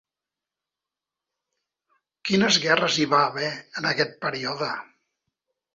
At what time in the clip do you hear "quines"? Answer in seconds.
2.31-2.59